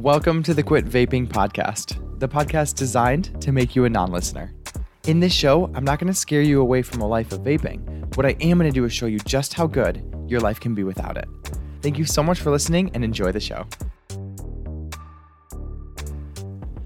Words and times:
Welcome 0.00 0.42
to 0.44 0.54
the 0.54 0.62
Quit 0.62 0.86
Vaping 0.86 1.28
Podcast, 1.28 2.18
the 2.20 2.26
podcast 2.26 2.76
designed 2.76 3.38
to 3.42 3.52
make 3.52 3.76
you 3.76 3.84
a 3.84 3.90
non 3.90 4.10
listener. 4.10 4.54
In 5.06 5.20
this 5.20 5.34
show, 5.34 5.70
I'm 5.74 5.84
not 5.84 5.98
going 5.98 6.10
to 6.10 6.18
scare 6.18 6.40
you 6.40 6.62
away 6.62 6.80
from 6.80 7.02
a 7.02 7.06
life 7.06 7.32
of 7.32 7.40
vaping. 7.40 8.16
What 8.16 8.24
I 8.24 8.30
am 8.40 8.56
going 8.56 8.70
to 8.70 8.74
do 8.74 8.86
is 8.86 8.94
show 8.94 9.04
you 9.04 9.18
just 9.18 9.52
how 9.52 9.66
good 9.66 10.02
your 10.26 10.40
life 10.40 10.58
can 10.58 10.74
be 10.74 10.84
without 10.84 11.18
it. 11.18 11.28
Thank 11.82 11.98
you 11.98 12.06
so 12.06 12.22
much 12.22 12.40
for 12.40 12.50
listening 12.50 12.90
and 12.94 13.04
enjoy 13.04 13.30
the 13.30 13.40
show. 13.40 13.66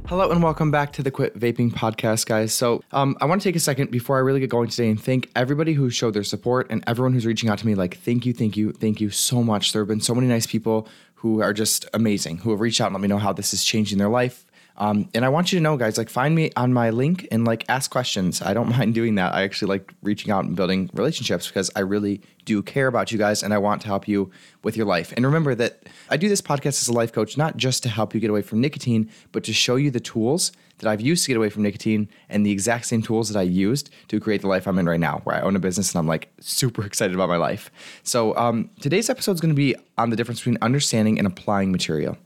Hello 0.07 0.33
and 0.33 0.43
welcome 0.43 0.73
back 0.73 0.93
to 0.95 1.03
the 1.05 1.13
Quit 1.13 1.39
Vaping 1.39 1.71
Podcast, 1.71 2.27
guys. 2.27 2.53
So, 2.53 2.83
um, 2.91 3.17
I 3.21 3.27
want 3.27 3.41
to 3.41 3.49
take 3.49 3.55
a 3.55 3.61
second 3.61 3.93
before 3.93 4.17
I 4.17 4.21
really 4.21 4.41
get 4.41 4.51
going 4.51 4.69
today 4.69 4.91
and 4.91 5.01
thank 5.01 5.31
everybody 5.37 5.73
who 5.73 5.89
showed 5.89 6.15
their 6.15 6.25
support 6.25 6.67
and 6.69 6.83
everyone 6.89 7.13
who's 7.13 7.27
reaching 7.27 7.49
out 7.49 7.59
to 7.61 7.67
me. 7.67 7.77
Like, 7.77 7.97
thank 7.99 8.27
you, 8.27 8.33
thank 8.33 8.57
you, 8.57 8.73
thank 8.73 9.01
you 9.01 9.11
so 9.11 9.41
much. 9.45 9.73
There 9.73 9.83
have 9.83 9.89
been 9.89 10.01
so 10.01 10.17
many 10.17 10.27
nice 10.27 10.49
people 10.49 10.89
who 11.25 11.41
are 11.41 11.55
just 11.55 11.87
amazing, 11.95 12.37
who 12.37 12.51
have 12.51 12.61
reached 12.61 12.83
out 12.83 12.89
and 12.89 12.95
let 12.95 13.01
me 13.01 13.09
know 13.09 13.17
how 13.17 13.33
this 13.33 13.55
is 13.55 13.65
changing 13.65 13.97
their 13.97 14.11
life. 14.11 14.45
Um, 14.77 15.09
and 15.15 15.25
I 15.25 15.29
want 15.29 15.53
you 15.53 15.59
to 15.59 15.63
know, 15.63 15.77
guys, 15.77 15.97
like 15.97 16.11
find 16.11 16.35
me 16.35 16.51
on 16.57 16.73
my 16.73 16.91
link 16.91 17.29
and 17.31 17.45
like 17.45 17.65
ask 17.69 17.91
questions. 17.91 18.43
I 18.43 18.55
don't 18.55 18.69
mind 18.77 18.95
doing 18.95 19.15
that. 19.17 19.35
I 19.35 19.43
actually 19.43 19.69
like 19.69 19.95
reaching 20.03 20.31
out 20.31 20.45
and 20.45 20.57
building 20.57 20.91
relationships 20.95 21.47
because 21.47 21.71
I 21.77 21.81
really 21.81 22.21
do 22.45 22.63
care 22.63 22.89
about 22.89 23.11
you 23.11 23.19
guys 23.19 23.43
and 23.43 23.55
I 23.55 23.59
want 23.59 23.81
to 23.83 23.87
help 23.87 24.07
you 24.09 24.31
with 24.63 24.77
your 24.77 24.87
life. 24.87 25.13
And 25.17 25.25
remember 25.25 25.55
that 25.55 25.83
I 26.11 26.17
do 26.17 26.29
this 26.29 26.43
podcast 26.43 26.83
as 26.83 26.89
a 26.89 26.93
life 26.93 27.13
coach, 27.13 27.37
not 27.37 27.57
just 27.57 27.83
to 27.85 27.89
help 27.89 28.15
you 28.15 28.21
get 28.21 28.31
away 28.31 28.43
from 28.43 28.61
nicotine, 28.61 29.11
but 29.33 29.45
to 29.45 29.53
show 29.53 29.77
you 29.77 29.91
the 29.91 30.01
tools 30.01 30.53
that 30.79 30.91
I've 30.91 31.01
used 31.01 31.25
to 31.25 31.29
get 31.29 31.37
away 31.37 31.51
from 31.51 31.63
nicotine 31.63 32.09
and 32.29 32.45
the 32.45 32.51
exact 32.51 32.87
same 32.87 33.01
tools 33.01 33.29
that 33.29 33.39
I 33.39 33.43
used 33.43 33.91
to 34.09 34.19
create 34.19 34.41
the 34.41 34.49
life 34.49 34.67
I'm 34.67 34.79
in 34.79 34.87
right 34.87 35.01
now, 35.01 35.21
where 35.25 35.37
I 35.37 35.41
own 35.41 35.55
a 35.55 35.61
business 35.61 35.95
and 35.95 36.01
I'm 36.01 36.09
like 36.09 36.33
super 36.41 36.85
excited 36.87 37.15
about 37.15 37.29
my 37.29 37.37
life. 37.37 37.71
So 38.03 38.37
um, 38.37 38.71
today's 38.81 39.09
episode 39.09 39.33
is 39.33 39.41
going 39.41 39.55
to 39.55 39.57
be 39.57 39.77
on 39.97 40.11
the 40.11 40.17
difference 40.17 40.41
between 40.41 40.59
understanding 40.61 41.19
and 41.19 41.27
applying 41.27 41.71
material. 41.71 42.19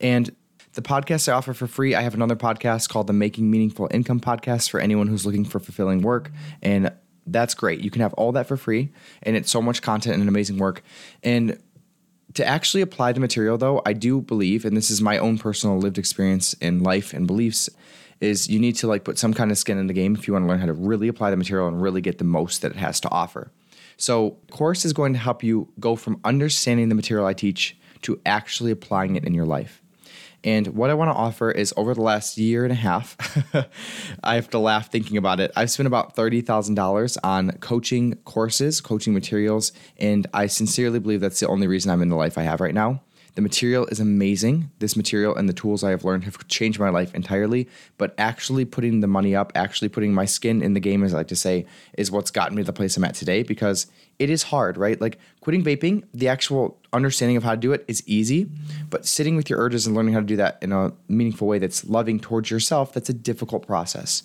And 0.00 0.34
the 0.74 0.82
podcast 0.82 1.28
I 1.28 1.32
offer 1.32 1.54
for 1.54 1.66
free, 1.66 1.94
I 1.94 2.02
have 2.02 2.14
another 2.14 2.36
podcast 2.36 2.88
called 2.88 3.06
the 3.06 3.12
Making 3.12 3.50
Meaningful 3.50 3.88
Income 3.92 4.20
Podcast 4.20 4.70
for 4.70 4.80
anyone 4.80 5.06
who's 5.06 5.24
looking 5.24 5.44
for 5.44 5.60
fulfilling 5.60 6.02
work. 6.02 6.30
And 6.62 6.92
that's 7.26 7.54
great. 7.54 7.80
You 7.80 7.90
can 7.90 8.02
have 8.02 8.12
all 8.14 8.32
that 8.32 8.46
for 8.46 8.56
free. 8.56 8.92
And 9.22 9.36
it's 9.36 9.50
so 9.50 9.62
much 9.62 9.82
content 9.82 10.18
and 10.18 10.28
amazing 10.28 10.58
work. 10.58 10.82
And 11.22 11.58
to 12.34 12.44
actually 12.44 12.82
apply 12.82 13.12
the 13.12 13.20
material, 13.20 13.56
though, 13.56 13.82
I 13.86 13.92
do 13.92 14.20
believe, 14.20 14.64
and 14.64 14.76
this 14.76 14.90
is 14.90 15.00
my 15.00 15.18
own 15.18 15.38
personal 15.38 15.78
lived 15.78 15.98
experience 15.98 16.52
in 16.54 16.82
life 16.82 17.14
and 17.14 17.26
beliefs, 17.26 17.70
is 18.20 18.48
you 18.48 18.58
need 18.58 18.74
to 18.76 18.88
like 18.88 19.04
put 19.04 19.18
some 19.18 19.32
kind 19.32 19.50
of 19.50 19.58
skin 19.58 19.78
in 19.78 19.86
the 19.86 19.92
game 19.92 20.16
if 20.16 20.26
you 20.26 20.34
want 20.34 20.44
to 20.44 20.48
learn 20.48 20.58
how 20.58 20.66
to 20.66 20.72
really 20.72 21.08
apply 21.08 21.30
the 21.30 21.36
material 21.36 21.68
and 21.68 21.80
really 21.80 22.00
get 22.00 22.18
the 22.18 22.24
most 22.24 22.62
that 22.62 22.72
it 22.72 22.78
has 22.78 23.00
to 23.00 23.10
offer. 23.10 23.52
So, 23.96 24.38
course 24.50 24.84
is 24.84 24.92
going 24.92 25.12
to 25.12 25.20
help 25.20 25.44
you 25.44 25.68
go 25.78 25.94
from 25.94 26.20
understanding 26.24 26.88
the 26.88 26.96
material 26.96 27.26
I 27.26 27.32
teach 27.32 27.76
to 28.02 28.20
actually 28.26 28.72
applying 28.72 29.14
it 29.14 29.24
in 29.24 29.34
your 29.34 29.46
life. 29.46 29.83
And 30.44 30.68
what 30.68 30.90
I 30.90 30.94
want 30.94 31.10
to 31.10 31.14
offer 31.14 31.50
is 31.50 31.72
over 31.76 31.94
the 31.94 32.02
last 32.02 32.36
year 32.36 32.64
and 32.64 32.72
a 32.72 32.76
half, 32.76 33.16
I 34.22 34.34
have 34.34 34.50
to 34.50 34.58
laugh 34.58 34.92
thinking 34.92 35.16
about 35.16 35.40
it. 35.40 35.50
I've 35.56 35.70
spent 35.70 35.86
about 35.86 36.14
$30,000 36.14 37.16
on 37.24 37.52
coaching 37.58 38.16
courses, 38.24 38.80
coaching 38.82 39.14
materials, 39.14 39.72
and 39.98 40.26
I 40.34 40.46
sincerely 40.46 40.98
believe 40.98 41.20
that's 41.20 41.40
the 41.40 41.48
only 41.48 41.66
reason 41.66 41.90
I'm 41.90 42.02
in 42.02 42.10
the 42.10 42.16
life 42.16 42.36
I 42.36 42.42
have 42.42 42.60
right 42.60 42.74
now. 42.74 43.00
The 43.34 43.42
material 43.42 43.86
is 43.86 43.98
amazing. 43.98 44.70
This 44.78 44.96
material 44.96 45.34
and 45.34 45.48
the 45.48 45.52
tools 45.52 45.82
I 45.82 45.90
have 45.90 46.04
learned 46.04 46.24
have 46.24 46.46
changed 46.46 46.78
my 46.78 46.90
life 46.90 47.14
entirely. 47.14 47.68
But 47.98 48.14
actually 48.16 48.64
putting 48.64 49.00
the 49.00 49.08
money 49.08 49.34
up, 49.34 49.50
actually 49.56 49.88
putting 49.88 50.14
my 50.14 50.24
skin 50.24 50.62
in 50.62 50.74
the 50.74 50.80
game, 50.80 51.02
as 51.02 51.12
I 51.12 51.18
like 51.18 51.28
to 51.28 51.36
say, 51.36 51.66
is 51.98 52.10
what's 52.10 52.30
gotten 52.30 52.56
me 52.56 52.62
to 52.62 52.66
the 52.66 52.72
place 52.72 52.96
I'm 52.96 53.04
at 53.04 53.14
today 53.14 53.42
because 53.42 53.88
it 54.20 54.30
is 54.30 54.44
hard, 54.44 54.76
right? 54.76 55.00
Like 55.00 55.18
quitting 55.40 55.64
vaping, 55.64 56.04
the 56.14 56.28
actual 56.28 56.78
understanding 56.92 57.36
of 57.36 57.42
how 57.42 57.50
to 57.50 57.56
do 57.56 57.72
it 57.72 57.84
is 57.88 58.06
easy, 58.06 58.48
but 58.88 59.04
sitting 59.04 59.34
with 59.34 59.50
your 59.50 59.58
urges 59.58 59.86
and 59.86 59.96
learning 59.96 60.14
how 60.14 60.20
to 60.20 60.26
do 60.26 60.36
that 60.36 60.58
in 60.62 60.70
a 60.70 60.92
meaningful 61.08 61.48
way 61.48 61.58
that's 61.58 61.84
loving 61.84 62.20
towards 62.20 62.50
yourself, 62.50 62.92
that's 62.92 63.08
a 63.08 63.14
difficult 63.14 63.66
process. 63.66 64.22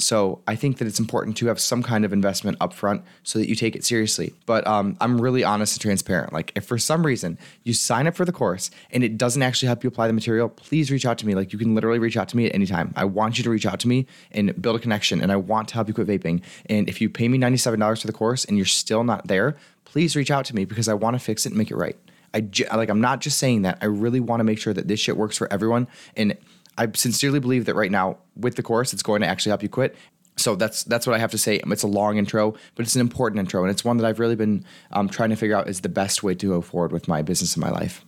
So 0.00 0.40
I 0.46 0.54
think 0.54 0.78
that 0.78 0.86
it's 0.86 1.00
important 1.00 1.36
to 1.38 1.46
have 1.46 1.58
some 1.58 1.82
kind 1.82 2.04
of 2.04 2.12
investment 2.12 2.58
upfront 2.60 3.02
so 3.24 3.38
that 3.38 3.48
you 3.48 3.56
take 3.56 3.74
it 3.74 3.84
seriously. 3.84 4.32
But 4.46 4.64
um, 4.66 4.96
I'm 5.00 5.20
really 5.20 5.42
honest 5.42 5.74
and 5.74 5.82
transparent. 5.82 6.32
Like 6.32 6.52
if 6.54 6.64
for 6.64 6.78
some 6.78 7.04
reason 7.04 7.36
you 7.64 7.74
sign 7.74 8.06
up 8.06 8.14
for 8.14 8.24
the 8.24 8.32
course 8.32 8.70
and 8.92 9.02
it 9.02 9.18
doesn't 9.18 9.42
actually 9.42 9.66
help 9.66 9.82
you 9.82 9.88
apply 9.88 10.06
the 10.06 10.12
material, 10.12 10.48
please 10.48 10.92
reach 10.92 11.04
out 11.04 11.18
to 11.18 11.26
me. 11.26 11.34
Like 11.34 11.52
you 11.52 11.58
can 11.58 11.74
literally 11.74 11.98
reach 11.98 12.16
out 12.16 12.28
to 12.28 12.36
me 12.36 12.46
at 12.46 12.54
any 12.54 12.66
time. 12.66 12.92
I 12.96 13.06
want 13.06 13.38
you 13.38 13.44
to 13.44 13.50
reach 13.50 13.66
out 13.66 13.80
to 13.80 13.88
me 13.88 14.06
and 14.30 14.60
build 14.62 14.76
a 14.76 14.78
connection, 14.78 15.20
and 15.20 15.32
I 15.32 15.36
want 15.36 15.68
to 15.68 15.74
help 15.74 15.88
you 15.88 15.94
quit 15.94 16.06
vaping. 16.06 16.42
And 16.66 16.88
if 16.88 17.00
you 17.00 17.10
pay 17.10 17.26
me 17.26 17.38
$97 17.38 18.00
for 18.00 18.06
the 18.06 18.12
course 18.12 18.44
and 18.44 18.56
you're 18.56 18.66
still 18.66 19.02
not 19.02 19.26
there, 19.26 19.56
please 19.84 20.14
reach 20.14 20.30
out 20.30 20.44
to 20.46 20.54
me 20.54 20.64
because 20.64 20.88
I 20.88 20.94
want 20.94 21.14
to 21.14 21.20
fix 21.20 21.44
it 21.44 21.50
and 21.50 21.58
make 21.58 21.70
it 21.70 21.76
right. 21.76 21.96
I 22.34 22.46
like 22.76 22.90
I'm 22.90 23.00
not 23.00 23.20
just 23.20 23.38
saying 23.38 23.62
that. 23.62 23.78
I 23.80 23.86
really 23.86 24.20
want 24.20 24.40
to 24.40 24.44
make 24.44 24.58
sure 24.58 24.74
that 24.74 24.86
this 24.86 25.00
shit 25.00 25.16
works 25.16 25.38
for 25.38 25.50
everyone 25.52 25.88
and 26.16 26.36
I 26.78 26.88
sincerely 26.94 27.40
believe 27.40 27.64
that 27.66 27.74
right 27.74 27.90
now 27.90 28.18
with 28.36 28.54
the 28.54 28.62
course, 28.62 28.92
it's 28.92 29.02
going 29.02 29.20
to 29.20 29.26
actually 29.26 29.50
help 29.50 29.62
you 29.62 29.68
quit. 29.68 29.96
So 30.36 30.54
that's 30.54 30.84
that's 30.84 31.06
what 31.06 31.14
I 31.14 31.18
have 31.18 31.32
to 31.32 31.38
say. 31.38 31.56
It's 31.56 31.82
a 31.82 31.88
long 31.88 32.16
intro, 32.16 32.52
but 32.76 32.86
it's 32.86 32.94
an 32.94 33.00
important 33.00 33.40
intro, 33.40 33.62
and 33.62 33.70
it's 33.70 33.84
one 33.84 33.96
that 33.96 34.06
I've 34.06 34.20
really 34.20 34.36
been 34.36 34.64
um, 34.92 35.08
trying 35.08 35.30
to 35.30 35.36
figure 35.36 35.56
out 35.56 35.68
is 35.68 35.80
the 35.80 35.88
best 35.88 36.22
way 36.22 36.36
to 36.36 36.46
go 36.46 36.60
forward 36.60 36.92
with 36.92 37.08
my 37.08 37.22
business 37.22 37.56
and 37.56 37.60
my 37.60 37.70
life. 37.70 38.04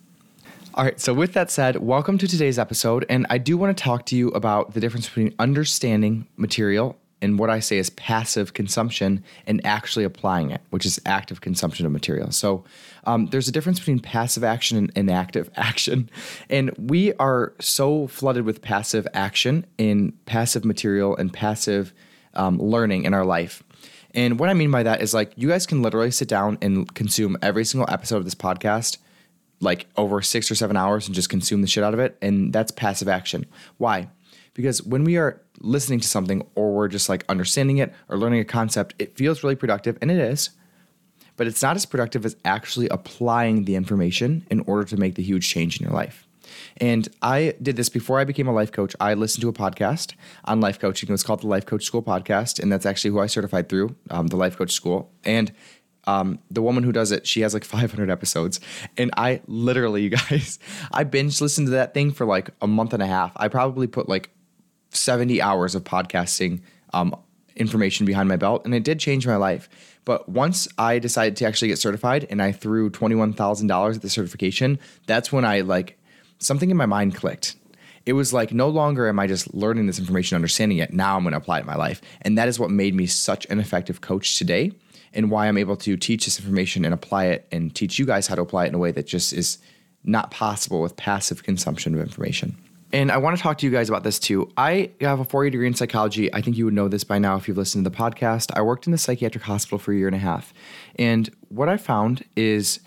All 0.74 0.84
right, 0.84 1.00
so 1.00 1.12
with 1.12 1.32
that 1.32 1.50
said, 1.50 1.78
welcome 1.78 2.16
to 2.18 2.28
today's 2.28 2.56
episode, 2.56 3.04
and 3.08 3.26
I 3.28 3.38
do 3.38 3.58
want 3.58 3.76
to 3.76 3.82
talk 3.82 4.06
to 4.06 4.16
you 4.16 4.28
about 4.28 4.74
the 4.74 4.78
difference 4.78 5.08
between 5.08 5.34
understanding 5.40 6.28
material 6.36 6.96
and 7.22 7.38
what 7.38 7.50
I 7.50 7.60
say 7.60 7.78
is 7.78 7.90
passive 7.90 8.54
consumption 8.54 9.22
and 9.46 9.64
actually 9.64 10.04
applying 10.04 10.50
it, 10.50 10.60
which 10.70 10.86
is 10.86 11.00
active 11.04 11.40
consumption 11.40 11.84
of 11.84 11.92
material. 11.92 12.30
So 12.30 12.64
um, 13.04 13.26
there's 13.26 13.48
a 13.48 13.52
difference 13.52 13.78
between 13.78 14.00
passive 14.00 14.44
action 14.44 14.90
and, 14.94 15.10
active 15.10 15.50
action. 15.56 16.08
And 16.48 16.70
we 16.78 17.12
are 17.14 17.52
so 17.60 18.06
flooded 18.06 18.44
with 18.44 18.62
passive 18.62 19.06
action 19.12 19.66
in 19.76 20.12
passive 20.24 20.64
material 20.64 21.16
and 21.16 21.32
passive 21.32 21.92
um, 22.34 22.58
learning 22.58 23.04
in 23.04 23.12
our 23.12 23.24
life. 23.24 23.62
And 24.14 24.38
what 24.38 24.48
I 24.48 24.54
mean 24.54 24.70
by 24.70 24.82
that 24.82 25.02
is 25.02 25.14
like 25.14 25.32
you 25.36 25.48
guys 25.48 25.66
can 25.66 25.82
literally 25.82 26.10
sit 26.10 26.28
down 26.28 26.58
and 26.62 26.92
consume 26.94 27.36
every 27.42 27.64
single 27.64 27.90
episode 27.90 28.16
of 28.18 28.24
this 28.24 28.34
podcast 28.34 28.98
like 29.60 29.86
over 29.96 30.22
six 30.22 30.50
or 30.50 30.54
seven 30.54 30.76
hours 30.76 31.06
and 31.06 31.14
just 31.14 31.28
consume 31.28 31.60
the 31.60 31.68
shit 31.68 31.84
out 31.84 31.94
of 31.94 32.00
it. 32.00 32.16
And 32.22 32.52
that's 32.52 32.72
passive 32.72 33.08
action. 33.08 33.46
Why? 33.76 34.08
Because 34.54 34.82
when 34.82 35.04
we 35.04 35.16
are 35.16 35.40
listening 35.60 36.00
to 36.00 36.08
something 36.08 36.46
or 36.54 36.72
we're 36.74 36.88
just 36.88 37.08
like 37.08 37.24
understanding 37.28 37.78
it 37.78 37.92
or 38.08 38.18
learning 38.18 38.40
a 38.40 38.44
concept, 38.44 38.94
it 38.98 39.16
feels 39.16 39.42
really 39.42 39.56
productive, 39.56 39.96
and 40.00 40.10
it 40.10 40.18
is. 40.18 40.50
But 41.36 41.46
it's 41.46 41.62
not 41.62 41.76
as 41.76 41.86
productive 41.86 42.26
as 42.26 42.36
actually 42.44 42.88
applying 42.88 43.64
the 43.64 43.76
information 43.76 44.46
in 44.50 44.60
order 44.60 44.84
to 44.84 44.96
make 44.96 45.14
the 45.14 45.22
huge 45.22 45.48
change 45.48 45.80
in 45.80 45.84
your 45.84 45.94
life. 45.94 46.26
And 46.78 47.08
I 47.22 47.54
did 47.62 47.76
this 47.76 47.88
before 47.88 48.18
I 48.18 48.24
became 48.24 48.48
a 48.48 48.52
life 48.52 48.72
coach. 48.72 48.94
I 49.00 49.14
listened 49.14 49.42
to 49.42 49.48
a 49.48 49.52
podcast 49.52 50.14
on 50.44 50.60
life 50.60 50.78
coaching. 50.78 51.08
It 51.08 51.12
was 51.12 51.22
called 51.22 51.42
the 51.42 51.46
Life 51.46 51.66
Coach 51.66 51.84
School 51.84 52.02
Podcast. 52.02 52.60
And 52.60 52.70
that's 52.70 52.86
actually 52.86 53.10
who 53.10 53.20
I 53.20 53.26
certified 53.26 53.68
through, 53.68 53.94
um, 54.10 54.26
the 54.28 54.36
Life 54.36 54.56
Coach 54.56 54.72
School. 54.72 55.12
And 55.24 55.52
um, 56.10 56.40
the 56.50 56.60
woman 56.60 56.82
who 56.82 56.90
does 56.90 57.12
it, 57.12 57.26
she 57.26 57.42
has 57.42 57.54
like 57.54 57.64
500 57.76 58.10
episodes. 58.10 58.60
And 58.96 59.10
I 59.16 59.40
literally, 59.46 60.02
you 60.02 60.10
guys, 60.30 60.58
I 60.92 61.04
binge 61.04 61.40
listened 61.40 61.68
to 61.68 61.72
that 61.72 61.94
thing 61.94 62.10
for 62.10 62.26
like 62.26 62.50
a 62.60 62.66
month 62.66 62.92
and 62.92 63.02
a 63.02 63.06
half. 63.06 63.32
I 63.36 63.48
probably 63.48 63.86
put 63.86 64.08
like 64.08 64.30
70 64.90 65.40
hours 65.40 65.74
of 65.74 65.84
podcasting 65.84 66.62
um, 66.92 67.14
information 67.54 68.06
behind 68.06 68.28
my 68.28 68.36
belt, 68.36 68.64
and 68.64 68.74
it 68.74 68.82
did 68.82 68.98
change 68.98 69.26
my 69.26 69.36
life. 69.36 69.68
But 70.04 70.28
once 70.28 70.66
I 70.78 70.98
decided 70.98 71.36
to 71.36 71.46
actually 71.46 71.68
get 71.68 71.78
certified 71.78 72.26
and 72.30 72.42
I 72.42 72.52
threw 72.52 72.90
$21,000 72.90 73.94
at 73.94 74.02
the 74.02 74.08
certification, 74.08 74.80
that's 75.06 75.30
when 75.30 75.44
I 75.44 75.60
like 75.60 75.98
something 76.38 76.70
in 76.70 76.76
my 76.76 76.86
mind 76.86 77.14
clicked. 77.14 77.54
It 78.06 78.14
was 78.14 78.32
like 78.32 78.52
no 78.52 78.68
longer 78.68 79.08
am 79.08 79.20
I 79.20 79.26
just 79.26 79.54
learning 79.54 79.86
this 79.86 79.98
information, 79.98 80.34
understanding 80.34 80.78
it. 80.78 80.92
Now 80.92 81.16
I'm 81.16 81.22
going 81.22 81.32
to 81.32 81.38
apply 81.38 81.58
it 81.58 81.60
in 81.60 81.66
my 81.66 81.76
life. 81.76 82.00
And 82.22 82.38
that 82.38 82.48
is 82.48 82.58
what 82.58 82.70
made 82.70 82.94
me 82.94 83.06
such 83.06 83.46
an 83.50 83.60
effective 83.60 84.00
coach 84.00 84.38
today 84.38 84.72
and 85.12 85.30
why 85.30 85.48
I'm 85.48 85.58
able 85.58 85.76
to 85.76 85.96
teach 85.96 86.24
this 86.24 86.38
information 86.38 86.84
and 86.84 86.94
apply 86.94 87.26
it 87.26 87.46
and 87.50 87.74
teach 87.74 87.98
you 87.98 88.06
guys 88.06 88.26
how 88.26 88.34
to 88.34 88.42
apply 88.42 88.64
it 88.64 88.68
in 88.68 88.74
a 88.74 88.78
way 88.78 88.92
that 88.92 89.06
just 89.06 89.32
is 89.32 89.58
not 90.04 90.30
possible 90.30 90.80
with 90.80 90.96
passive 90.96 91.42
consumption 91.42 91.94
of 91.94 92.00
information. 92.00 92.56
And 92.92 93.12
I 93.12 93.18
want 93.18 93.36
to 93.36 93.42
talk 93.42 93.58
to 93.58 93.66
you 93.66 93.72
guys 93.72 93.88
about 93.88 94.02
this 94.02 94.18
too. 94.18 94.50
I 94.56 94.90
have 95.00 95.20
a 95.20 95.24
four 95.24 95.44
year 95.44 95.50
degree 95.50 95.66
in 95.66 95.74
psychology. 95.74 96.32
I 96.34 96.40
think 96.40 96.56
you 96.56 96.64
would 96.64 96.74
know 96.74 96.88
this 96.88 97.04
by 97.04 97.18
now 97.18 97.36
if 97.36 97.46
you've 97.46 97.56
listened 97.56 97.84
to 97.84 97.90
the 97.90 97.96
podcast. 97.96 98.50
I 98.54 98.62
worked 98.62 98.86
in 98.86 98.92
the 98.92 98.98
psychiatric 98.98 99.44
hospital 99.44 99.78
for 99.78 99.92
a 99.92 99.96
year 99.96 100.08
and 100.08 100.16
a 100.16 100.20
half. 100.20 100.52
And 100.96 101.30
what 101.48 101.68
I 101.68 101.76
found 101.76 102.24
is, 102.34 102.80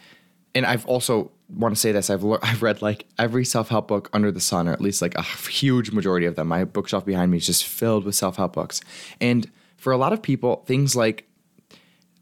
and 0.53 0.65
I've 0.65 0.85
also 0.87 1.31
want 1.49 1.73
to 1.73 1.79
say 1.79 1.91
this 1.91 2.09
I've, 2.09 2.23
le- 2.23 2.39
I've 2.43 2.61
read 2.61 2.81
like 2.81 3.05
every 3.17 3.45
self 3.45 3.69
help 3.69 3.87
book 3.87 4.09
under 4.11 4.31
the 4.31 4.41
sun, 4.41 4.67
or 4.67 4.73
at 4.73 4.81
least 4.81 5.01
like 5.01 5.15
a 5.15 5.21
huge 5.49 5.91
majority 5.91 6.25
of 6.25 6.35
them. 6.35 6.49
My 6.49 6.65
bookshelf 6.65 7.05
behind 7.05 7.31
me 7.31 7.37
is 7.37 7.45
just 7.45 7.63
filled 7.63 8.03
with 8.03 8.15
self 8.15 8.35
help 8.35 8.53
books. 8.53 8.81
And 9.21 9.49
for 9.77 9.93
a 9.93 9.97
lot 9.97 10.11
of 10.11 10.21
people, 10.21 10.63
things 10.65 10.95
like 10.95 11.27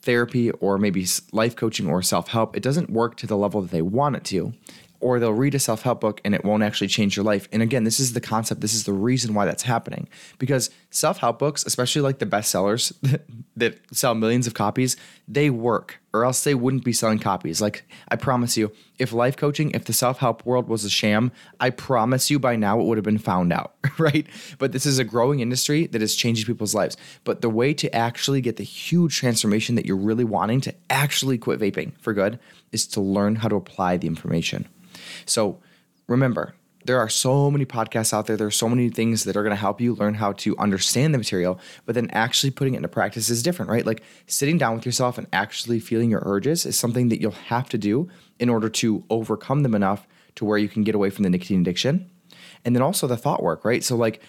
therapy 0.01 0.51
or 0.51 0.77
maybe 0.77 1.05
life 1.31 1.55
coaching 1.55 1.87
or 1.87 2.01
self 2.01 2.29
help, 2.29 2.55
it 2.55 2.63
doesn't 2.63 2.89
work 2.89 3.15
to 3.17 3.27
the 3.27 3.37
level 3.37 3.61
that 3.61 3.71
they 3.71 3.81
want 3.81 4.15
it 4.15 4.23
to 4.25 4.53
or 5.01 5.19
they'll 5.19 5.33
read 5.33 5.55
a 5.55 5.59
self 5.59 5.81
help 5.81 5.99
book 5.99 6.21
and 6.23 6.33
it 6.33 6.45
won't 6.45 6.63
actually 6.63 6.87
change 6.87 7.17
your 7.17 7.25
life. 7.25 7.49
And 7.51 7.61
again, 7.61 7.83
this 7.83 7.99
is 7.99 8.13
the 8.13 8.21
concept, 8.21 8.61
this 8.61 8.73
is 8.73 8.85
the 8.85 8.93
reason 8.93 9.33
why 9.33 9.45
that's 9.45 9.63
happening. 9.63 10.07
Because 10.37 10.69
self 10.91 11.17
help 11.17 11.39
books, 11.39 11.65
especially 11.65 12.01
like 12.01 12.19
the 12.19 12.25
bestsellers 12.25 12.93
that, 13.01 13.25
that 13.57 13.79
sell 13.91 14.15
millions 14.15 14.47
of 14.47 14.53
copies, 14.53 14.95
they 15.27 15.49
work. 15.49 15.99
Or 16.13 16.25
else 16.25 16.43
they 16.43 16.55
wouldn't 16.55 16.83
be 16.83 16.93
selling 16.93 17.19
copies. 17.19 17.61
Like, 17.61 17.85
I 18.09 18.15
promise 18.15 18.57
you, 18.57 18.71
if 18.99 19.13
life 19.13 19.37
coaching, 19.37 19.71
if 19.71 19.85
the 19.85 19.93
self 19.93 20.19
help 20.19 20.45
world 20.45 20.67
was 20.67 20.83
a 20.83 20.89
sham, 20.89 21.31
I 21.59 21.69
promise 21.69 22.29
you 22.29 22.39
by 22.39 22.55
now 22.55 22.79
it 22.79 22.85
would 22.85 22.97
have 22.97 23.05
been 23.05 23.17
found 23.17 23.53
out, 23.53 23.75
right? 23.97 24.27
But 24.57 24.73
this 24.73 24.85
is 24.85 24.99
a 24.99 25.03
growing 25.03 25.39
industry 25.39 25.87
that 25.87 26.01
is 26.01 26.15
changing 26.15 26.45
people's 26.45 26.75
lives. 26.75 26.97
But 27.23 27.41
the 27.41 27.49
way 27.49 27.73
to 27.75 27.93
actually 27.95 28.41
get 28.41 28.57
the 28.57 28.63
huge 28.63 29.17
transformation 29.17 29.75
that 29.75 29.85
you're 29.85 29.95
really 29.95 30.25
wanting 30.25 30.61
to 30.61 30.75
actually 30.89 31.37
quit 31.37 31.59
vaping 31.59 31.93
for 31.99 32.13
good 32.13 32.39
is 32.71 32.85
to 32.87 33.01
learn 33.01 33.37
how 33.37 33.47
to 33.47 33.55
apply 33.55 33.97
the 33.97 34.07
information. 34.07 34.67
So 35.25 35.59
remember, 36.07 36.55
there 36.85 36.99
are 36.99 37.09
so 37.09 37.51
many 37.51 37.65
podcasts 37.65 38.13
out 38.13 38.27
there. 38.27 38.37
There 38.37 38.47
are 38.47 38.51
so 38.51 38.69
many 38.69 38.89
things 38.89 39.23
that 39.23 39.35
are 39.35 39.43
going 39.43 39.51
to 39.51 39.59
help 39.59 39.79
you 39.79 39.95
learn 39.95 40.15
how 40.15 40.33
to 40.33 40.57
understand 40.57 41.13
the 41.13 41.17
material, 41.17 41.59
but 41.85 41.95
then 41.95 42.09
actually 42.11 42.51
putting 42.51 42.73
it 42.73 42.77
into 42.77 42.89
practice 42.89 43.29
is 43.29 43.43
different, 43.43 43.69
right? 43.71 43.85
Like 43.85 44.03
sitting 44.27 44.57
down 44.57 44.75
with 44.75 44.85
yourself 44.85 45.17
and 45.17 45.27
actually 45.33 45.79
feeling 45.79 46.09
your 46.09 46.23
urges 46.25 46.65
is 46.65 46.77
something 46.77 47.09
that 47.09 47.21
you'll 47.21 47.31
have 47.31 47.69
to 47.69 47.77
do 47.77 48.09
in 48.39 48.49
order 48.49 48.69
to 48.69 49.03
overcome 49.09 49.63
them 49.63 49.75
enough 49.75 50.07
to 50.35 50.45
where 50.45 50.57
you 50.57 50.69
can 50.69 50.83
get 50.83 50.95
away 50.95 51.09
from 51.09 51.23
the 51.23 51.29
nicotine 51.29 51.61
addiction. 51.61 52.09
And 52.63 52.75
then 52.75 52.83
also 52.83 53.07
the 53.07 53.17
thought 53.17 53.43
work, 53.43 53.65
right? 53.65 53.83
So, 53.83 53.95
like, 53.95 54.21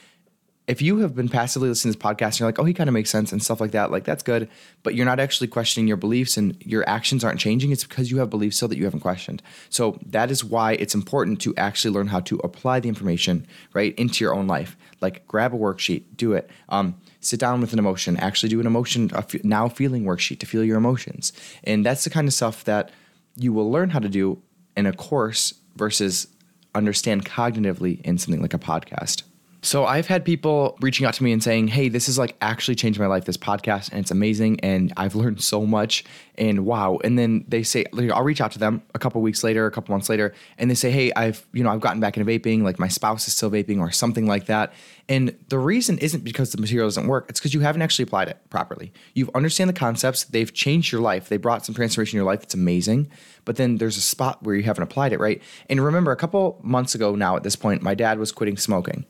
if 0.69 0.81
you 0.81 0.99
have 0.99 1.15
been 1.15 1.29
passively 1.29 1.69
listening 1.69 1.93
to 1.93 1.99
this 1.99 2.05
podcast 2.05 2.27
and 2.27 2.41
you're 2.41 2.49
like, 2.49 2.59
oh, 2.59 2.65
he 2.65 2.73
kind 2.73 2.89
of 2.89 2.95
makes 2.95 3.11
sense 3.11 3.33
and 3.33 3.43
stuff 3.43 3.61
like 3.61 3.73
that, 3.73 3.91
like 3.91 4.05
that's 4.05 4.23
good, 4.23 4.49
but 4.85 4.95
you're 4.95 5.07
not 5.07 5.19
actually 5.19 5.49
questioning 5.49 5.89
your 5.89 5.97
beliefs 5.97 6.37
and 6.37 6.57
your 6.65 6.89
actions 6.89 7.25
aren't 7.25 7.41
changing, 7.41 7.73
it's 7.73 7.85
because 7.85 8.11
you 8.11 8.19
have 8.19 8.31
beliefs 8.31 8.57
still 8.57 8.69
that 8.69 8.79
you 8.79 8.85
haven't 8.85 9.01
questioned. 9.01 9.43
So 9.71 9.99
that 10.07 10.31
is 10.31 10.45
why 10.45 10.73
it's 10.75 10.95
important 10.95 11.41
to 11.41 11.55
actually 11.57 11.93
learn 11.93 12.07
how 12.07 12.21
to 12.21 12.37
apply 12.45 12.79
the 12.79 12.89
information, 12.89 13.45
right, 13.75 13.93
into 13.97 14.23
your 14.23 14.35
own 14.35 14.47
life. 14.47 14.77
Like 15.01 15.27
grab 15.27 15.53
a 15.53 15.59
worksheet, 15.59 16.05
do 16.17 16.33
it. 16.33 16.49
Um, 16.69 16.97
sit 17.21 17.41
down 17.41 17.61
with 17.61 17.73
an 17.73 17.81
emotion, 17.81 18.17
actually 18.19 18.51
do 18.51 18.61
an 18.61 18.67
emotion, 18.67 19.11
now 19.43 19.69
feeling 19.69 20.05
worksheet 20.05 20.39
to 20.41 20.47
feel 20.47 20.63
your 20.63 20.77
emotions. 20.77 21.33
And 21.65 21.85
that's 21.85 22.05
the 22.05 22.11
kind 22.11 22.29
of 22.29 22.35
stuff 22.35 22.63
that 22.65 22.91
you 23.37 23.53
will 23.53 23.71
learn 23.71 23.91
how 23.91 23.99
to 23.99 24.09
do 24.09 24.41
in 24.77 24.87
a 24.87 24.93
course 24.93 25.55
versus 25.75 26.29
understand 26.75 27.25
cognitively 27.25 28.01
in 28.03 28.17
something 28.17 28.41
like 28.41 28.55
a 28.55 28.59
podcast. 28.59 29.25
So 29.65 29.87
I've 29.87 30.09
had 30.09 30.25
people 30.25 30.77
reaching 30.81 31.07
out 31.07 31.15
to 31.15 31.23
me 31.23 31.31
and 31.31 31.41
saying, 31.41 31.69
"Hey, 31.69 31.89
this 31.89 32.09
is 32.09 32.19
like 32.19 32.35
actually 32.41 32.75
changed 32.75 32.99
my 32.99 33.07
life. 33.07 33.27
This 33.27 33.37
podcast, 33.37 33.93
and 33.93 34.01
it's 34.01 34.11
amazing, 34.11 34.59
and 34.59 34.93
I've 34.97 35.15
learned 35.15 35.41
so 35.41 35.65
much, 35.65 36.05
and 36.35 36.67
wow." 36.67 36.99
And 37.05 37.17
then 37.17 37.45
they 37.47 37.63
say, 37.63 37.85
I'll 38.13 38.25
reach 38.25 38.41
out 38.41 38.51
to 38.53 38.59
them 38.59 38.83
a 38.93 38.99
couple 38.99 39.23
weeks 39.23 39.45
later, 39.45 39.65
a 39.67 39.71
couple 39.71 39.95
months 39.95 40.09
later, 40.09 40.35
and 40.59 40.69
they 40.69 40.75
say, 40.75 40.91
"Hey, 40.91 41.13
I've 41.15 41.47
you 41.53 41.63
know 41.63 41.71
I've 41.71 41.81
gotten 41.81 42.01
back 42.01 42.17
into 42.17 42.29
vaping. 42.29 42.65
Like 42.65 42.81
my 42.81 42.89
spouse 42.89 43.29
is 43.29 43.37
still 43.37 43.53
vaping, 43.53 43.79
or 43.79 43.93
something 43.93 44.27
like 44.27 44.47
that." 44.47 44.73
And 45.09 45.37
the 45.49 45.61
reason 45.61 45.97
isn't 45.99 46.25
because 46.25 46.51
the 46.51 46.61
material 46.61 46.89
doesn't 46.89 47.07
work; 47.07 47.27
it's 47.29 47.39
because 47.39 47.55
you 47.55 47.61
haven't 47.61 47.83
actually 47.83 48.03
applied 48.03 48.27
it 48.27 48.39
properly. 48.51 48.93
You've 49.15 49.31
understand 49.33 49.71
the 49.71 49.75
concepts. 49.75 50.25
They've 50.25 50.53
changed 50.53 50.91
your 50.91 51.03
life. 51.03 51.29
They 51.29 51.37
brought 51.37 51.65
some 51.65 51.75
transformation 51.77 52.17
in 52.17 52.25
your 52.25 52.27
life. 52.27 52.41
That's 52.41 52.55
amazing. 52.55 53.13
But 53.45 53.57
then 53.57 53.77
there's 53.77 53.97
a 53.97 54.01
spot 54.01 54.43
where 54.43 54.57
you 54.57 54.65
haven't 54.65 54.83
applied 54.83 55.13
it 55.13 55.21
right. 55.21 55.41
And 55.69 55.85
remember, 55.85 56.11
a 56.11 56.17
couple 56.17 56.59
months 56.65 56.97
ago 56.97 57.15
now, 57.15 57.37
at 57.37 57.45
this 57.45 57.55
point, 57.55 57.81
my 57.81 57.95
dad 57.95 58.19
was 58.19 58.33
quitting 58.33 58.57
smoking 58.57 59.05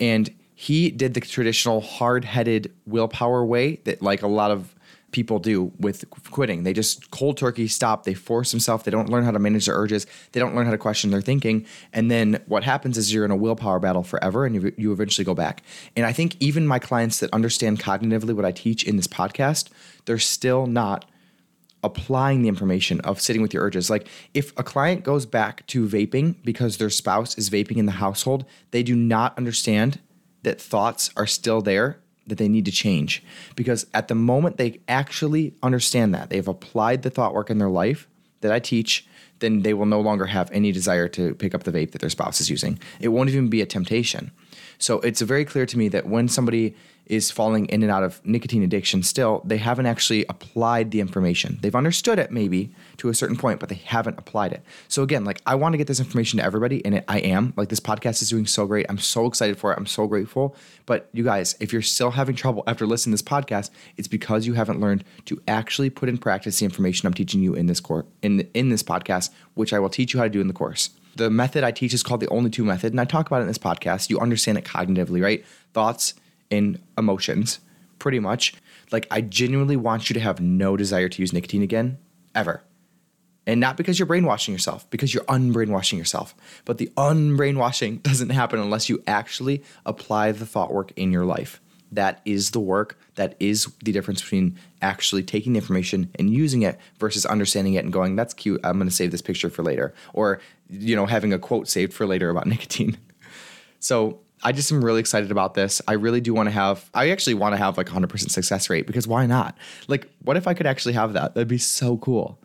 and 0.00 0.30
he 0.54 0.90
did 0.90 1.14
the 1.14 1.20
traditional 1.20 1.80
hard-headed 1.80 2.72
willpower 2.86 3.44
way 3.44 3.76
that 3.84 4.02
like 4.02 4.22
a 4.22 4.28
lot 4.28 4.50
of 4.50 4.74
people 5.10 5.38
do 5.38 5.72
with 5.78 6.04
quitting. 6.30 6.64
They 6.64 6.72
just 6.74 7.10
cold 7.10 7.38
turkey 7.38 7.66
stop. 7.66 8.04
They 8.04 8.12
force 8.12 8.50
themselves. 8.50 8.84
They 8.84 8.90
don't 8.90 9.08
learn 9.08 9.24
how 9.24 9.30
to 9.30 9.38
manage 9.38 9.66
their 9.66 9.74
urges. 9.74 10.06
They 10.32 10.40
don't 10.40 10.54
learn 10.54 10.66
how 10.66 10.72
to 10.72 10.78
question 10.78 11.10
their 11.10 11.22
thinking. 11.22 11.64
And 11.92 12.10
then 12.10 12.42
what 12.46 12.62
happens 12.62 12.98
is 12.98 13.12
you're 13.12 13.24
in 13.24 13.30
a 13.30 13.36
willpower 13.36 13.78
battle 13.78 14.02
forever 14.02 14.44
and 14.44 14.54
you, 14.54 14.72
you 14.76 14.92
eventually 14.92 15.24
go 15.24 15.34
back. 15.34 15.62
And 15.96 16.04
I 16.04 16.12
think 16.12 16.36
even 16.40 16.66
my 16.66 16.78
clients 16.78 17.20
that 17.20 17.32
understand 17.32 17.80
cognitively 17.80 18.34
what 18.34 18.44
I 18.44 18.52
teach 18.52 18.84
in 18.84 18.96
this 18.96 19.06
podcast, 19.06 19.70
they're 20.04 20.18
still 20.18 20.66
not 20.66 21.06
applying 21.84 22.42
the 22.42 22.48
information 22.48 23.00
of 23.02 23.20
sitting 23.20 23.42
with 23.42 23.54
your 23.54 23.62
urges. 23.62 23.88
Like 23.88 24.08
if 24.34 24.52
a 24.58 24.64
client 24.64 25.04
goes 25.04 25.26
back 25.26 25.66
to 25.68 25.86
vaping 25.86 26.36
because 26.42 26.76
their 26.76 26.90
spouse 26.90 27.38
is 27.38 27.50
vaping 27.50 27.76
in 27.76 27.86
the 27.86 27.92
household, 27.92 28.44
they 28.70 28.82
do 28.82 28.96
not 28.96 29.36
understand 29.38 30.00
that 30.42 30.60
thoughts 30.60 31.10
are 31.16 31.26
still 31.26 31.60
there 31.60 31.98
that 32.26 32.38
they 32.38 32.48
need 32.48 32.64
to 32.66 32.70
change 32.70 33.22
because 33.56 33.86
at 33.94 34.08
the 34.08 34.14
moment 34.14 34.58
they 34.58 34.80
actually 34.86 35.54
understand 35.62 36.14
that 36.14 36.30
they've 36.30 36.48
applied 36.48 37.02
the 37.02 37.10
thought 37.10 37.32
work 37.32 37.50
in 37.50 37.58
their 37.58 37.70
life 37.70 38.06
that 38.40 38.52
I 38.52 38.60
teach, 38.60 39.06
then 39.40 39.62
they 39.62 39.74
will 39.74 39.86
no 39.86 40.00
longer 40.00 40.26
have 40.26 40.50
any 40.52 40.72
desire 40.72 41.08
to 41.08 41.34
pick 41.34 41.54
up 41.54 41.64
the 41.64 41.72
vape 41.72 41.92
that 41.92 42.00
their 42.00 42.10
spouse 42.10 42.40
is 42.40 42.50
using. 42.50 42.78
It 43.00 43.08
won't 43.08 43.30
even 43.30 43.48
be 43.48 43.60
a 43.62 43.66
temptation. 43.66 44.30
So 44.78 45.00
it's 45.00 45.20
very 45.20 45.44
clear 45.44 45.66
to 45.66 45.78
me 45.78 45.88
that 45.88 46.06
when 46.06 46.28
somebody 46.28 46.76
is 47.08 47.30
falling 47.30 47.66
in 47.66 47.82
and 47.82 47.90
out 47.90 48.02
of 48.02 48.24
nicotine 48.24 48.62
addiction 48.62 49.02
still, 49.02 49.42
they 49.44 49.56
haven't 49.56 49.86
actually 49.86 50.24
applied 50.28 50.90
the 50.90 51.00
information. 51.00 51.58
They've 51.62 51.74
understood 51.74 52.18
it 52.18 52.30
maybe 52.30 52.70
to 52.98 53.08
a 53.08 53.14
certain 53.14 53.36
point, 53.36 53.60
but 53.60 53.68
they 53.68 53.76
haven't 53.76 54.18
applied 54.18 54.52
it. 54.52 54.62
So 54.88 55.02
again, 55.02 55.24
like 55.24 55.40
I 55.46 55.54
want 55.54 55.72
to 55.72 55.78
get 55.78 55.86
this 55.86 56.00
information 56.00 56.38
to 56.38 56.44
everybody, 56.44 56.84
and 56.84 56.96
it, 56.96 57.04
I 57.08 57.18
am. 57.20 57.54
Like 57.56 57.68
this 57.68 57.80
podcast 57.80 58.22
is 58.22 58.28
doing 58.28 58.46
so 58.46 58.66
great. 58.66 58.86
I'm 58.88 58.98
so 58.98 59.26
excited 59.26 59.58
for 59.58 59.72
it. 59.72 59.78
I'm 59.78 59.86
so 59.86 60.06
grateful. 60.06 60.54
But 60.86 61.08
you 61.12 61.24
guys, 61.24 61.56
if 61.60 61.72
you're 61.72 61.82
still 61.82 62.10
having 62.10 62.36
trouble 62.36 62.62
after 62.66 62.86
listening 62.86 63.16
to 63.16 63.22
this 63.22 63.28
podcast, 63.28 63.70
it's 63.96 64.08
because 64.08 64.46
you 64.46 64.54
haven't 64.54 64.80
learned 64.80 65.04
to 65.26 65.40
actually 65.48 65.90
put 65.90 66.08
in 66.08 66.18
practice 66.18 66.58
the 66.58 66.64
information 66.64 67.06
I'm 67.06 67.14
teaching 67.14 67.42
you 67.42 67.54
in 67.54 67.66
this 67.66 67.80
course 67.80 68.06
in 68.22 68.48
in 68.54 68.68
this 68.68 68.82
podcast, 68.82 69.30
which 69.54 69.72
I 69.72 69.78
will 69.78 69.90
teach 69.90 70.12
you 70.12 70.18
how 70.18 70.24
to 70.24 70.30
do 70.30 70.40
in 70.40 70.48
the 70.48 70.54
course. 70.54 70.90
The 71.16 71.30
method 71.30 71.64
I 71.64 71.72
teach 71.72 71.94
is 71.94 72.02
called 72.02 72.20
the 72.20 72.28
only 72.28 72.50
two 72.50 72.64
method, 72.64 72.92
and 72.92 73.00
I 73.00 73.04
talk 73.04 73.26
about 73.26 73.38
it 73.38 73.42
in 73.42 73.48
this 73.48 73.58
podcast. 73.58 74.08
You 74.08 74.20
understand 74.20 74.58
it 74.58 74.64
cognitively, 74.64 75.22
right? 75.22 75.44
Thoughts 75.72 76.14
in 76.50 76.80
emotions, 76.96 77.60
pretty 77.98 78.20
much. 78.20 78.54
Like, 78.90 79.06
I 79.10 79.20
genuinely 79.20 79.76
want 79.76 80.08
you 80.08 80.14
to 80.14 80.20
have 80.20 80.40
no 80.40 80.76
desire 80.76 81.08
to 81.08 81.22
use 81.22 81.32
nicotine 81.32 81.62
again, 81.62 81.98
ever. 82.34 82.62
And 83.46 83.60
not 83.60 83.78
because 83.78 83.98
you're 83.98 84.06
brainwashing 84.06 84.52
yourself, 84.52 84.88
because 84.90 85.14
you're 85.14 85.24
unbrainwashing 85.24 85.96
yourself. 85.96 86.34
But 86.66 86.78
the 86.78 86.92
unbrainwashing 86.96 88.02
doesn't 88.02 88.30
happen 88.30 88.60
unless 88.60 88.88
you 88.88 89.02
actually 89.06 89.62
apply 89.86 90.32
the 90.32 90.46
thought 90.46 90.72
work 90.72 90.92
in 90.96 91.12
your 91.12 91.24
life. 91.24 91.60
That 91.90 92.20
is 92.24 92.50
the 92.50 92.60
work. 92.60 92.98
That 93.14 93.34
is 93.40 93.66
the 93.82 93.92
difference 93.92 94.20
between 94.20 94.58
actually 94.82 95.22
taking 95.22 95.54
the 95.54 95.60
information 95.60 96.10
and 96.18 96.30
using 96.30 96.62
it 96.62 96.78
versus 96.98 97.24
understanding 97.24 97.74
it 97.74 97.84
and 97.84 97.92
going, 97.92 98.16
that's 98.16 98.34
cute. 98.34 98.60
I'm 98.62 98.76
going 98.76 98.90
to 98.90 98.94
save 98.94 99.10
this 99.10 99.22
picture 99.22 99.48
for 99.48 99.62
later. 99.62 99.94
Or, 100.12 100.40
you 100.68 100.94
know, 100.94 101.06
having 101.06 101.32
a 101.32 101.38
quote 101.38 101.68
saved 101.68 101.94
for 101.94 102.06
later 102.06 102.28
about 102.28 102.46
nicotine. 102.46 102.98
So 103.80 104.20
I 104.42 104.52
just 104.52 104.70
am 104.70 104.84
really 104.84 105.00
excited 105.00 105.30
about 105.30 105.54
this. 105.54 105.82
I 105.88 105.94
really 105.94 106.20
do 106.20 106.32
want 106.32 106.46
to 106.46 106.52
have, 106.52 106.88
I 106.94 107.10
actually 107.10 107.34
want 107.34 107.54
to 107.54 107.56
have 107.56 107.76
like 107.76 107.88
100% 107.88 108.30
success 108.30 108.70
rate 108.70 108.86
because 108.86 109.06
why 109.06 109.26
not? 109.26 109.56
Like, 109.88 110.08
what 110.22 110.36
if 110.36 110.46
I 110.46 110.54
could 110.54 110.66
actually 110.66 110.94
have 110.94 111.12
that? 111.14 111.34
That'd 111.34 111.48
be 111.48 111.58
so 111.58 111.96
cool. 111.98 112.38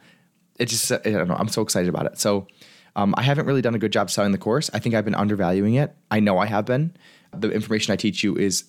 It 0.59 0.67
just, 0.67 0.91
I 0.91 0.97
don't 0.97 1.27
know, 1.27 1.35
I'm 1.35 1.49
so 1.49 1.61
excited 1.61 1.89
about 1.89 2.05
it. 2.05 2.19
So, 2.19 2.47
um, 2.95 3.15
I 3.17 3.23
haven't 3.23 3.47
really 3.47 3.61
done 3.61 3.75
a 3.75 3.79
good 3.79 3.91
job 3.91 4.11
selling 4.11 4.31
the 4.31 4.37
course. 4.37 4.69
I 4.73 4.79
think 4.79 4.93
I've 4.93 5.05
been 5.05 5.15
undervaluing 5.15 5.75
it. 5.75 5.95
I 6.11 6.19
know 6.19 6.37
I 6.37 6.45
have 6.45 6.65
been. 6.65 6.95
The 7.35 7.49
information 7.49 7.91
I 7.91 7.95
teach 7.95 8.23
you 8.23 8.37
is 8.37 8.65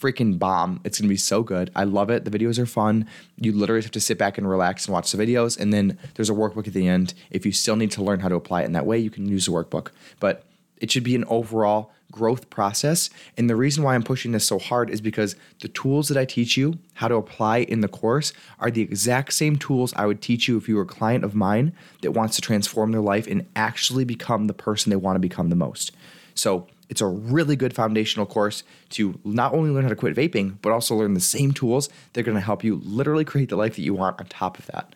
freaking 0.00 0.38
bomb. 0.38 0.80
It's 0.84 1.00
going 1.00 1.08
to 1.08 1.12
be 1.12 1.16
so 1.16 1.42
good. 1.42 1.70
I 1.74 1.84
love 1.84 2.10
it. 2.10 2.24
The 2.24 2.30
videos 2.30 2.58
are 2.58 2.66
fun. 2.66 3.06
You 3.36 3.52
literally 3.52 3.82
have 3.82 3.90
to 3.92 4.00
sit 4.00 4.18
back 4.18 4.38
and 4.38 4.48
relax 4.48 4.86
and 4.86 4.92
watch 4.92 5.10
the 5.10 5.24
videos. 5.24 5.58
And 5.58 5.72
then 5.72 5.98
there's 6.14 6.30
a 6.30 6.34
workbook 6.34 6.68
at 6.68 6.74
the 6.74 6.86
end. 6.86 7.14
If 7.30 7.46
you 7.46 7.52
still 7.52 7.76
need 7.76 7.90
to 7.92 8.02
learn 8.02 8.20
how 8.20 8.28
to 8.28 8.34
apply 8.34 8.62
it 8.62 8.66
in 8.66 8.72
that 8.72 8.86
way, 8.86 8.98
you 8.98 9.10
can 9.10 9.26
use 9.26 9.46
the 9.46 9.52
workbook. 9.52 9.88
But 10.20 10.44
it 10.84 10.90
should 10.90 11.02
be 11.02 11.14
an 11.14 11.24
overall 11.28 11.90
growth 12.12 12.50
process. 12.50 13.08
And 13.38 13.48
the 13.48 13.56
reason 13.56 13.82
why 13.82 13.94
I'm 13.94 14.02
pushing 14.02 14.32
this 14.32 14.46
so 14.46 14.58
hard 14.58 14.90
is 14.90 15.00
because 15.00 15.34
the 15.62 15.68
tools 15.68 16.08
that 16.08 16.18
I 16.18 16.26
teach 16.26 16.58
you 16.58 16.78
how 16.92 17.08
to 17.08 17.14
apply 17.14 17.60
in 17.60 17.80
the 17.80 17.88
course 17.88 18.34
are 18.60 18.70
the 18.70 18.82
exact 18.82 19.32
same 19.32 19.56
tools 19.56 19.94
I 19.96 20.04
would 20.04 20.20
teach 20.20 20.46
you 20.46 20.58
if 20.58 20.68
you 20.68 20.76
were 20.76 20.82
a 20.82 20.86
client 20.86 21.24
of 21.24 21.34
mine 21.34 21.72
that 22.02 22.12
wants 22.12 22.36
to 22.36 22.42
transform 22.42 22.92
their 22.92 23.00
life 23.00 23.26
and 23.26 23.46
actually 23.56 24.04
become 24.04 24.46
the 24.46 24.52
person 24.52 24.90
they 24.90 24.96
want 24.96 25.16
to 25.16 25.20
become 25.20 25.48
the 25.48 25.56
most. 25.56 25.90
So, 26.34 26.68
it's 26.90 27.00
a 27.00 27.06
really 27.06 27.56
good 27.56 27.74
foundational 27.74 28.26
course 28.26 28.62
to 28.90 29.18
not 29.24 29.54
only 29.54 29.70
learn 29.70 29.84
how 29.84 29.88
to 29.88 29.96
quit 29.96 30.14
vaping, 30.14 30.58
but 30.60 30.70
also 30.70 30.94
learn 30.94 31.14
the 31.14 31.20
same 31.20 31.52
tools 31.52 31.88
that 32.12 32.20
are 32.20 32.24
going 32.24 32.36
to 32.36 32.42
help 32.42 32.62
you 32.62 32.82
literally 32.84 33.24
create 33.24 33.48
the 33.48 33.56
life 33.56 33.76
that 33.76 33.82
you 33.82 33.94
want 33.94 34.20
on 34.20 34.26
top 34.26 34.58
of 34.58 34.66
that. 34.66 34.94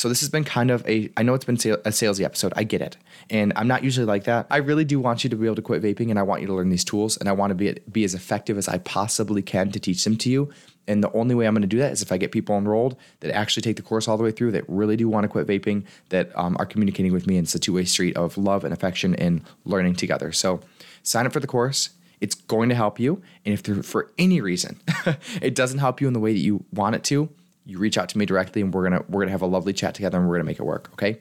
So 0.00 0.08
this 0.08 0.20
has 0.20 0.30
been 0.30 0.44
kind 0.44 0.70
of 0.70 0.82
a, 0.88 1.10
I 1.18 1.22
know 1.22 1.34
it's 1.34 1.44
been 1.44 1.56
a 1.56 1.90
salesy 1.90 2.24
episode. 2.24 2.54
I 2.56 2.64
get 2.64 2.80
it. 2.80 2.96
And 3.28 3.52
I'm 3.54 3.68
not 3.68 3.84
usually 3.84 4.06
like 4.06 4.24
that. 4.24 4.46
I 4.48 4.56
really 4.56 4.86
do 4.86 4.98
want 4.98 5.24
you 5.24 5.28
to 5.28 5.36
be 5.36 5.44
able 5.44 5.56
to 5.56 5.62
quit 5.62 5.82
vaping 5.82 6.08
and 6.08 6.18
I 6.18 6.22
want 6.22 6.40
you 6.40 6.46
to 6.46 6.54
learn 6.54 6.70
these 6.70 6.84
tools 6.84 7.18
and 7.18 7.28
I 7.28 7.32
want 7.32 7.50
to 7.50 7.54
be, 7.54 7.78
be 7.92 8.02
as 8.04 8.14
effective 8.14 8.56
as 8.56 8.66
I 8.66 8.78
possibly 8.78 9.42
can 9.42 9.70
to 9.72 9.78
teach 9.78 10.02
them 10.04 10.16
to 10.16 10.30
you. 10.30 10.50
And 10.88 11.04
the 11.04 11.12
only 11.12 11.34
way 11.34 11.46
I'm 11.46 11.52
going 11.52 11.60
to 11.60 11.68
do 11.68 11.76
that 11.80 11.92
is 11.92 12.00
if 12.00 12.12
I 12.12 12.16
get 12.16 12.32
people 12.32 12.56
enrolled 12.56 12.96
that 13.20 13.30
actually 13.32 13.60
take 13.60 13.76
the 13.76 13.82
course 13.82 14.08
all 14.08 14.16
the 14.16 14.22
way 14.22 14.30
through, 14.30 14.52
that 14.52 14.64
really 14.68 14.96
do 14.96 15.06
want 15.06 15.24
to 15.24 15.28
quit 15.28 15.46
vaping, 15.46 15.84
that 16.08 16.30
um, 16.34 16.56
are 16.58 16.64
communicating 16.64 17.12
with 17.12 17.26
me. 17.26 17.36
And 17.36 17.44
it's 17.44 17.54
a 17.54 17.58
two 17.58 17.74
way 17.74 17.84
street 17.84 18.16
of 18.16 18.38
love 18.38 18.64
and 18.64 18.72
affection 18.72 19.14
and 19.16 19.42
learning 19.66 19.96
together. 19.96 20.32
So 20.32 20.60
sign 21.02 21.26
up 21.26 21.34
for 21.34 21.40
the 21.40 21.46
course. 21.46 21.90
It's 22.22 22.34
going 22.34 22.70
to 22.70 22.74
help 22.74 22.98
you. 22.98 23.20
And 23.44 23.52
if 23.52 23.84
for 23.84 24.10
any 24.16 24.40
reason 24.40 24.80
it 25.42 25.54
doesn't 25.54 25.80
help 25.80 26.00
you 26.00 26.06
in 26.06 26.14
the 26.14 26.20
way 26.20 26.32
that 26.32 26.38
you 26.38 26.64
want 26.72 26.94
it 26.94 27.04
to, 27.04 27.28
you 27.64 27.78
reach 27.78 27.98
out 27.98 28.08
to 28.10 28.18
me 28.18 28.26
directly 28.26 28.62
and 28.62 28.72
we're 28.72 28.84
gonna 28.84 29.04
we're 29.08 29.20
gonna 29.20 29.32
have 29.32 29.42
a 29.42 29.46
lovely 29.46 29.72
chat 29.72 29.94
together 29.94 30.18
and 30.18 30.28
we're 30.28 30.36
gonna 30.36 30.44
make 30.44 30.58
it 30.58 30.64
work. 30.64 30.90
Okay. 30.92 31.20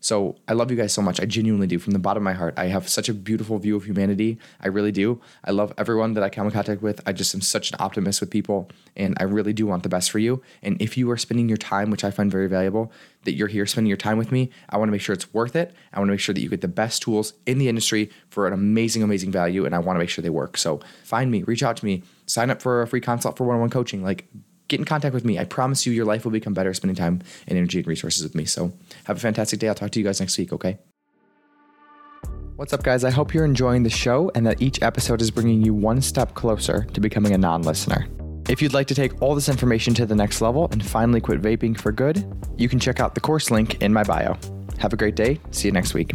So 0.00 0.36
I 0.48 0.54
love 0.54 0.70
you 0.70 0.78
guys 0.78 0.94
so 0.94 1.02
much. 1.02 1.20
I 1.20 1.26
genuinely 1.26 1.66
do 1.66 1.78
from 1.78 1.92
the 1.92 1.98
bottom 1.98 2.22
of 2.22 2.24
my 2.24 2.32
heart. 2.32 2.54
I 2.56 2.66
have 2.66 2.88
such 2.88 3.10
a 3.10 3.14
beautiful 3.14 3.58
view 3.58 3.76
of 3.76 3.84
humanity. 3.84 4.38
I 4.60 4.68
really 4.68 4.92
do. 4.92 5.20
I 5.44 5.50
love 5.50 5.74
everyone 5.76 6.14
that 6.14 6.24
I 6.24 6.30
come 6.30 6.46
in 6.46 6.52
contact 6.52 6.80
with. 6.80 7.02
I 7.06 7.12
just 7.12 7.34
am 7.34 7.42
such 7.42 7.70
an 7.70 7.76
optimist 7.78 8.20
with 8.20 8.30
people 8.30 8.70
and 8.96 9.14
I 9.20 9.24
really 9.24 9.52
do 9.52 9.66
want 9.66 9.82
the 9.82 9.90
best 9.90 10.10
for 10.10 10.18
you. 10.18 10.42
And 10.62 10.80
if 10.80 10.96
you 10.96 11.10
are 11.10 11.18
spending 11.18 11.48
your 11.50 11.58
time, 11.58 11.90
which 11.90 12.02
I 12.02 12.10
find 12.10 12.30
very 12.30 12.48
valuable, 12.48 12.90
that 13.24 13.34
you're 13.34 13.48
here 13.48 13.66
spending 13.66 13.88
your 13.88 13.98
time 13.98 14.16
with 14.16 14.32
me, 14.32 14.50
I 14.70 14.78
want 14.78 14.88
to 14.88 14.92
make 14.92 15.02
sure 15.02 15.12
it's 15.12 15.32
worth 15.34 15.54
it. 15.54 15.74
I 15.92 15.98
want 15.98 16.08
to 16.08 16.12
make 16.12 16.20
sure 16.20 16.34
that 16.34 16.40
you 16.40 16.48
get 16.48 16.62
the 16.62 16.68
best 16.68 17.02
tools 17.02 17.34
in 17.44 17.58
the 17.58 17.68
industry 17.68 18.10
for 18.30 18.46
an 18.46 18.54
amazing, 18.54 19.02
amazing 19.02 19.30
value. 19.30 19.66
And 19.66 19.74
I 19.74 19.80
want 19.80 19.96
to 19.96 20.00
make 20.00 20.08
sure 20.08 20.22
they 20.22 20.30
work. 20.30 20.56
So 20.56 20.80
find 21.04 21.30
me, 21.30 21.42
reach 21.42 21.62
out 21.62 21.76
to 21.76 21.84
me, 21.84 22.04
sign 22.24 22.48
up 22.48 22.62
for 22.62 22.80
a 22.80 22.86
free 22.86 23.02
consult 23.02 23.36
for 23.36 23.44
one 23.44 23.56
on 23.56 23.60
one 23.60 23.70
coaching. 23.70 24.02
Like, 24.02 24.26
get 24.70 24.80
in 24.80 24.86
contact 24.86 25.12
with 25.12 25.24
me. 25.24 25.38
I 25.38 25.44
promise 25.44 25.84
you, 25.84 25.92
your 25.92 26.06
life 26.06 26.24
will 26.24 26.32
become 26.32 26.54
better 26.54 26.72
spending 26.72 26.96
time 26.96 27.20
and 27.46 27.58
energy 27.58 27.78
and 27.78 27.86
resources 27.86 28.22
with 28.22 28.34
me. 28.34 28.46
So 28.46 28.72
have 29.04 29.18
a 29.18 29.20
fantastic 29.20 29.58
day. 29.58 29.68
I'll 29.68 29.74
talk 29.74 29.90
to 29.90 29.98
you 29.98 30.04
guys 30.04 30.20
next 30.20 30.38
week, 30.38 30.52
okay? 30.54 30.78
What's 32.56 32.72
up, 32.72 32.82
guys? 32.82 33.04
I 33.04 33.10
hope 33.10 33.34
you're 33.34 33.44
enjoying 33.44 33.82
the 33.82 33.90
show 33.90 34.30
and 34.34 34.46
that 34.46 34.62
each 34.62 34.82
episode 34.82 35.20
is 35.20 35.30
bringing 35.30 35.62
you 35.62 35.74
one 35.74 36.00
step 36.00 36.34
closer 36.34 36.84
to 36.92 37.00
becoming 37.00 37.32
a 37.32 37.38
non 37.38 37.62
listener. 37.62 38.06
If 38.48 38.60
you'd 38.60 38.74
like 38.74 38.86
to 38.88 38.94
take 38.94 39.20
all 39.22 39.34
this 39.34 39.48
information 39.48 39.94
to 39.94 40.06
the 40.06 40.14
next 40.14 40.40
level 40.40 40.68
and 40.72 40.84
finally 40.84 41.20
quit 41.20 41.40
vaping 41.40 41.78
for 41.78 41.92
good, 41.92 42.24
you 42.56 42.68
can 42.68 42.78
check 42.78 43.00
out 43.00 43.14
the 43.14 43.20
course 43.20 43.50
link 43.50 43.80
in 43.82 43.92
my 43.92 44.02
bio. 44.02 44.36
Have 44.78 44.92
a 44.92 44.96
great 44.96 45.14
day. 45.14 45.40
See 45.52 45.68
you 45.68 45.72
next 45.72 45.94
week. 45.94 46.12